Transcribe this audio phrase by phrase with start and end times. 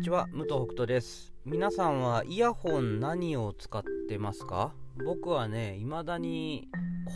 [0.00, 1.34] にちは武藤北斗です。
[1.44, 4.72] 皆さんはイヤホン何を使ってますか？
[5.04, 6.68] 僕はね未だに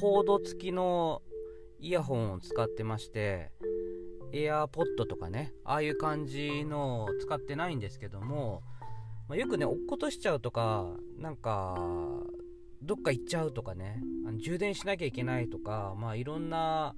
[0.02, 1.22] コード付きの
[1.80, 3.52] イヤホンを使ってまして
[4.34, 8.62] エアーポッドとかねああいう感じのを使ってないんですけども、
[9.30, 10.84] まあ、よくね落っことしちゃうとか
[11.18, 11.78] なんか
[12.82, 16.94] どっか行っちゃうとかねあの充電しなきゃいけないとかまあいろんな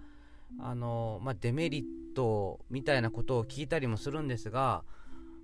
[0.61, 1.85] あの、まあ、デメリッ
[2.17, 4.83] トみたいなことを聞いたりもするんですが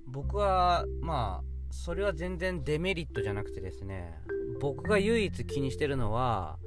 [0.06, 4.18] 僕はまあそれは全然デメリットじゃなくてですね
[4.60, 6.58] 僕が唯一気にしてるのは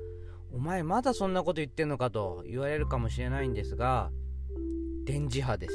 [0.52, 4.10] お前まだそんなこと言ってんのかと言われるかもしれないんですが
[5.06, 5.74] 電磁波です。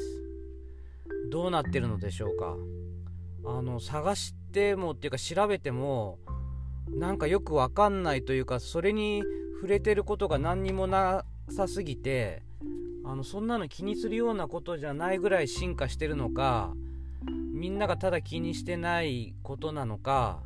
[1.30, 2.56] どうなってるのでしょうか。
[3.44, 6.18] あの探してもっていうか調べても
[6.88, 9.22] なんかよくわかんないというかそれに
[9.54, 12.42] 触れてることが何にもなさすぎて
[13.04, 16.74] あのそんなの気にするようなことじゃないぐらい進化してるのか
[17.60, 20.40] みんながただ気にしてないことなのか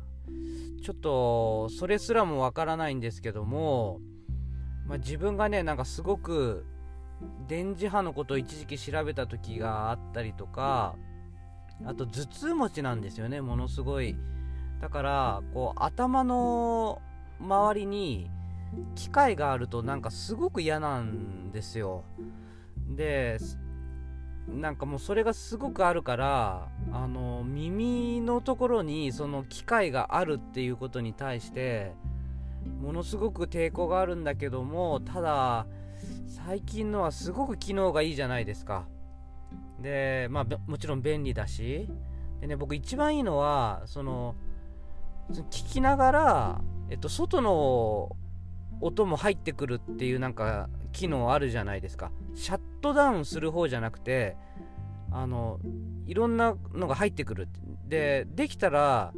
[0.83, 4.01] ちょっとそれすらもわからないんですけども、
[4.85, 6.65] まあ、自分がねなんかすごく
[7.47, 10.97] 電磁波のことを一時期調べた時があったりとか
[11.85, 14.17] あと頭痛持ちなんですよねものすごい。
[14.81, 17.01] だからこう頭の
[17.39, 18.29] 周りに
[18.95, 22.03] 機械があるとなんかすごく嫌なんですよ。
[22.89, 23.39] で
[24.47, 31.93] なんかもうそれがすごくあるからあの耳のところにその機械があるっていうことに対して
[32.81, 35.65] ものすごく抵抗があるんだけどもただ
[36.27, 38.87] 最近のはすごく機能がいいじゃないですか。
[39.81, 41.89] でまあもちろん便利だし。
[42.41, 44.35] でね僕一番いいのはその
[45.31, 48.15] 聞きながら、えっと、外の
[48.81, 52.11] 音も入ってくるっていうなんか機能あるじゃないですか。
[52.35, 54.37] シャットダウンする方じゃなくて
[55.11, 55.59] あの
[56.05, 57.47] いろんなのが入ってくる
[57.87, 59.11] でできたら、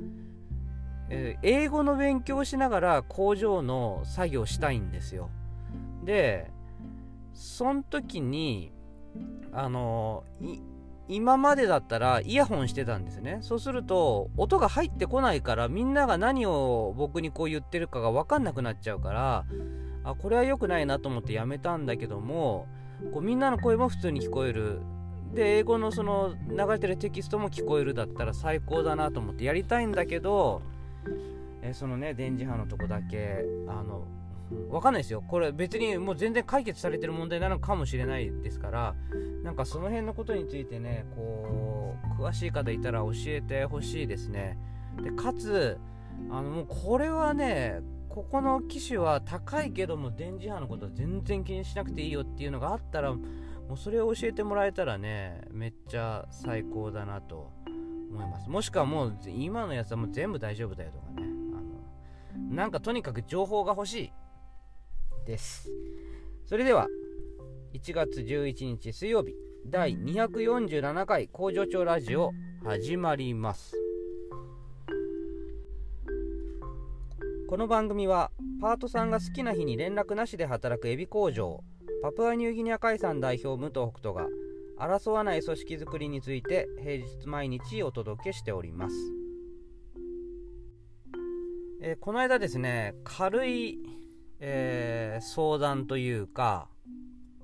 [1.10, 5.30] えー、英語の勉強しながら工場の作業したいんですよ。
[6.06, 6.50] で
[7.34, 8.72] その時に
[9.52, 10.24] あの
[11.10, 13.40] 今までだったらイヤホンしてたんですね。
[13.42, 19.46] そうすると音が入ってこないからみんなが何を僕にこう言ってるかが分かんなくなっちゃうから
[20.06, 22.68] あこれは良くないなと思ってやめたんだけども
[23.14, 24.82] こうみんなの声も普通に聞こえる。
[25.34, 30.62] で英語のその流れてるテキストも聞こえるだったら最高だなと思ってやりたいんだけど
[31.62, 34.08] えそのね電磁波のとこだけあの
[34.70, 35.22] わかんないですよ。
[35.28, 38.96] これ別にもう全然解決されてる問題なのかもしれないですから
[39.44, 44.58] なんかその辺のことについてねこう詳しい方いたら教えてほしいですね。
[45.04, 45.78] でかつ
[46.32, 47.82] あのもうこれはね
[48.18, 53.22] ここの機種は高いけども電磁波のことは全然気にしなくていいよっていうのがあったらも
[53.76, 57.52] うそれを教えてもらえたらねめっちゃ最高だなと
[58.10, 58.50] 思います。
[58.50, 61.28] もしくはもう今のやつはもう全部大丈夫だよとかね。
[62.34, 64.12] あのなんかとにかく情報が欲しい
[65.28, 65.70] です。
[66.48, 66.88] それでは
[67.76, 69.36] 1月11日水曜日
[69.68, 72.32] 第247回工場長ラジオ
[72.64, 73.87] 始まります。
[77.50, 81.64] この番組はパートさんが好きな日に連絡なしで働くエビ工場
[82.04, 84.28] パプアニューギニア海産代表武藤北斗が
[84.78, 88.96] 争わない組織づくりについて平日毎日お届けしております、
[91.82, 93.80] えー、この間ですね軽い、
[94.42, 96.68] えー、相談というか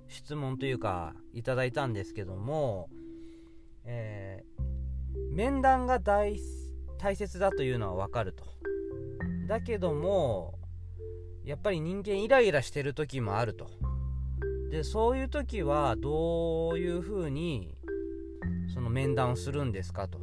[0.09, 2.89] 質問というかいただいたんですけども、
[3.85, 6.35] えー、面談が大
[7.15, 8.43] 切だというのはわかると。
[9.53, 10.57] だけども
[11.45, 13.69] やっぱり人間イライラしてる時もあると。
[14.71, 17.77] でそういう時はどういうふうに
[18.73, 20.19] その面談をするんですかと。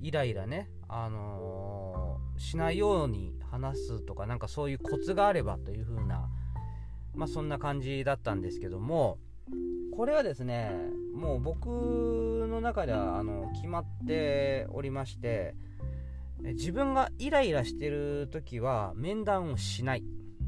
[0.00, 6.28] イライラねあのー、しないように話すとかなんかそういうコツがあればというふうな
[7.14, 9.18] まあそんな感じだったんですけども
[9.96, 10.72] これはですね
[11.14, 11.68] もう僕
[12.48, 15.54] の中ではあの決まっておりまして
[16.42, 20.04] 自分がイライラしてる時は面談をしない。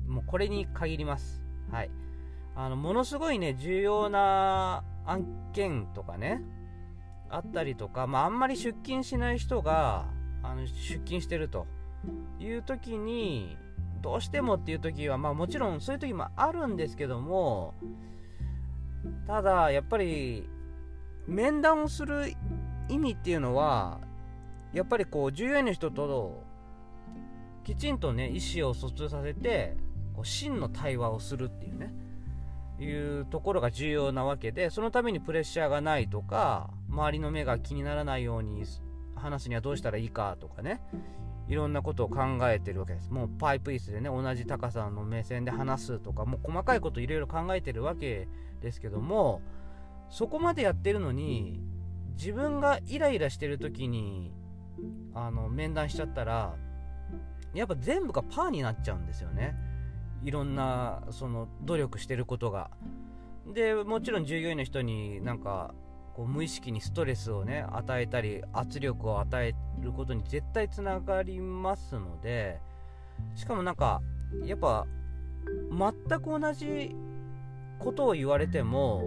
[0.06, 1.42] もうこれに限ります。
[1.70, 1.90] はい。
[2.56, 6.42] あのものすごいね重要な案件とかね
[7.28, 10.06] あったりとか、まあ、あんまり出勤しない人が
[10.42, 11.66] あの出勤してると。
[12.38, 13.56] いう時に
[14.02, 17.74] どうしてもっていう時はまあもちろんそういう時もあるんですけども
[19.26, 20.48] ただやっぱり
[21.26, 22.34] 面談をする
[22.88, 24.00] 意味っていうのは
[24.74, 26.42] やっぱりこう従業員の人と
[27.64, 29.76] きちんとね意思を疎通させて
[30.14, 31.94] こう真の対話をするっていうね
[32.80, 38.64] いうところが重要なわけでそのためにプレッシャーがないとか周りの目が気にならないように
[39.14, 40.80] 話すにはどうしたらいいかとかね
[41.48, 43.10] いろんなことを考えてるわけです。
[43.10, 48.28] もうパイプ椅子でね同じ高さの目線で話すとかもう細かいこといろいろ考えてるわけ
[48.60, 49.42] ですけども
[50.08, 51.60] そこまでやってるのに
[52.16, 54.32] 自分がイライラしてる時に
[55.14, 56.54] あの面談しちゃったら
[57.54, 59.54] やっぱ全部がパーになっちゃうんですよね。
[60.22, 62.70] いろんなその努力してることが。
[63.52, 65.74] でもちろん従業員の人になんか
[66.14, 72.60] こう無意識にストレスをね与えたり圧力を与えることに絶対つながりますので
[73.34, 74.00] しかもなんか
[74.44, 74.86] やっぱ
[75.70, 76.96] 全く同じ
[77.78, 79.02] ことを言われても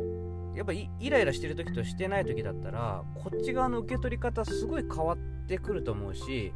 [0.57, 5.17] やっぱイライラしてる時としてない時だったらこっち側の受け取り方すごい変わっ
[5.47, 6.51] てくると思うし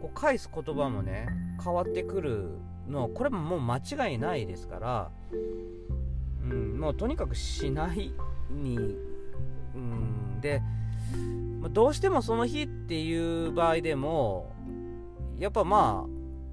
[0.00, 1.28] こう返す言葉もね
[1.62, 5.10] 変わってくるのこれももう間違いないですから、
[6.42, 8.12] うん、もうとにかくしない
[8.50, 8.76] に、
[9.76, 10.60] うん、で
[11.70, 14.52] どうしてもその日っていう場合でも
[15.38, 16.10] やっぱまあ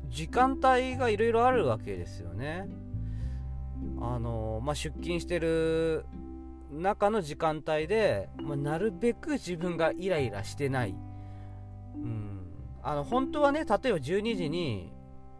[0.09, 2.68] 時間帯がいろいろあるわけですよね。
[4.00, 6.06] あのまあ、出勤してる
[6.72, 10.96] 中の時間帯で、まあ、なるべく自分がイライラしてない、
[11.96, 12.40] うん、
[12.84, 14.92] あの本当はね例えば12時に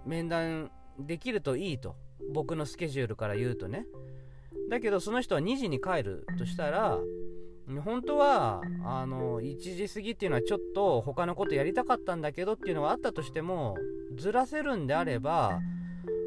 [0.06, 1.96] 面談できるといいと。
[2.30, 3.86] 僕のスケジュールから言うとね。
[4.70, 7.00] だけどその人は2時に帰るとしたら
[7.84, 13.78] 本当はあの1時過ぎっていうのはちょっと他のことやりたかったんだけどっていうのがあったとしても
[14.18, 15.60] ずらせるんであれば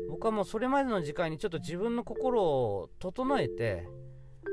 [0.09, 3.87] 僕はもうそれまでの時間にちょっと自分の心を整えて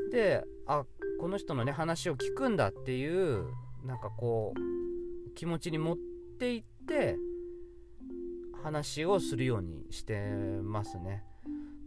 [0.09, 0.85] であ
[1.19, 3.45] この人のね話を聞くんだっていう
[3.83, 5.97] なんかこう気持ちに持っ
[6.39, 7.17] ていって
[8.63, 10.29] 話をするようにして
[10.63, 11.23] ますね。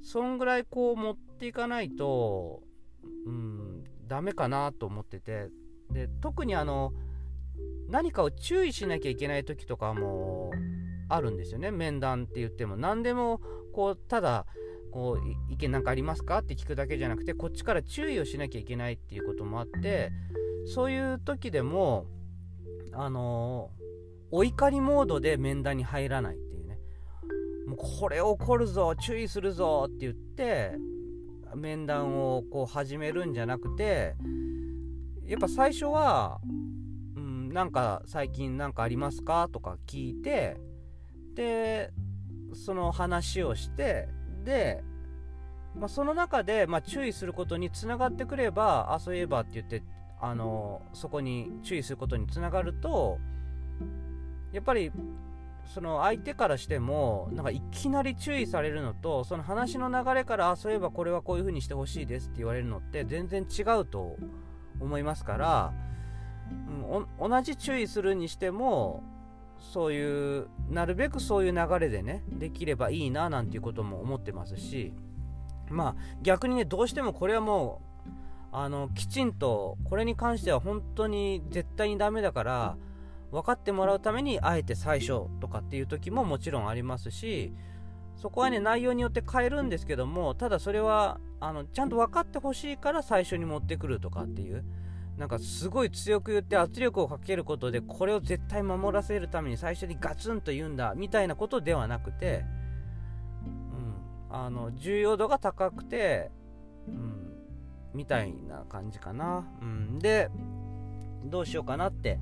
[0.03, 2.63] そんぐらいこう持っていかないと
[3.27, 5.49] うんダメかなと思ってて。
[5.93, 6.93] で特にあの
[7.89, 10.53] 何かを注意しなきゃいけない時とかも
[11.09, 11.71] あるんですよね。
[11.71, 12.77] 面談って言っても。
[12.77, 13.41] 何でも
[13.73, 14.47] こうただ
[14.91, 16.39] こう意見なんかありますか？
[16.39, 20.11] って聞くだけじゃなくてこっちから注意をしなきゃいけないっていうこともあって
[20.75, 22.07] そういう時でも
[22.93, 23.71] あの、
[24.33, 26.79] お怒りモードで面談に入らないっていうね。
[27.67, 30.73] もうこれ怒るぞ注意するぞって言って
[31.55, 34.15] 面談をこう始めるんじゃなくて
[35.25, 36.41] やっぱ最初は、
[37.17, 39.49] うん、なんか最近何かありますか？
[39.53, 40.57] とか聞いて
[41.35, 41.93] で
[42.55, 44.09] その話をして
[44.45, 44.83] で、
[45.77, 49.83] まあ、その中で、まあ、注意することにつながってくればあそういえばって言って
[50.21, 53.19] あのそこに注意することにつながると
[54.53, 54.91] やっぱり
[55.73, 64.17] その相手からしてもなんかいきなり注意されるのとその話の流れからあそういえばこれはこういう風にしてほしいですって言われるのって全然違うと
[64.81, 65.73] 思いますから、
[67.21, 69.05] うん、同じ注意するにしても
[69.61, 74.93] そういうなるべくそういう流れでねできればいいななんていうことも思ってますし
[75.69, 78.09] まあ逆にねどうしてもこれはもう
[78.53, 82.77] あのきちんとこれに関しては本当に絶対にダメだから
[83.31, 87.53] 分かってもらうためにあえて最初とかっていう時ももちろんありますし
[88.17, 94.65] そこはね内容によって変えるんですけどもただそれはあのちゃんと分かってほしいから最初に持ってくるとかっていう
[95.21, 102.43] なんかすごい強く言って圧力をかけることでこれを絶対守らせるために最初にガツンと言うんだみたいなことではなくて、
[104.31, 106.31] うん、あの重要度が高くて、
[106.89, 107.35] うん、
[107.93, 110.31] みたいな感じかな、うん、で
[111.27, 112.19] どうしようかなって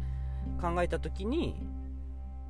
[0.61, 1.55] 考えた時に、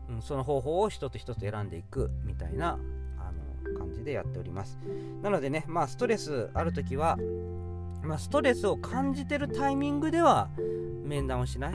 [0.08, 2.78] うん、その方法を一つ一つ選んでいくみたいな
[3.18, 3.32] あ
[3.74, 4.78] の感じでやっております。
[5.20, 7.18] なのでねまあストレスある時は
[8.02, 10.48] まあ、ストレスを感じてるタイミングでは
[11.04, 11.74] 面談をしない。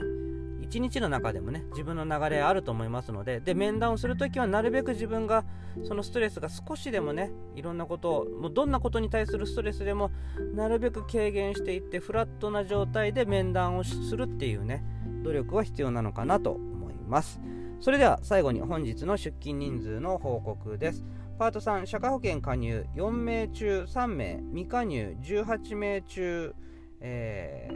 [0.62, 3.40] 一日の中でもね自分の流れあると思いますので。
[3.40, 5.46] で面談をするときはなるべく自分が
[5.84, 10.10] そのストレスが少しでもねいろんなことをもうどんなことに対するストレスでも
[10.56, 14.84] なるべく軽減していってフラットな状態で面談をするっていうね
[15.24, 17.40] 努力は必要なのかなと思います。
[17.80, 21.04] それでは最後に本日の出勤人数の報告です。
[21.38, 26.54] パート3、社会保険加入4名中3名、未加入18名中、
[27.00, 27.70] え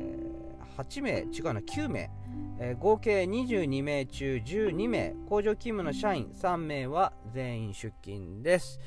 [0.78, 2.12] ー、8名、違うな、9名、
[2.60, 8.80] えー、合計22名中12名、工場勤務の社員3名は全員出勤です。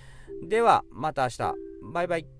[0.48, 1.54] では、また明日。
[1.92, 2.39] バイバイ。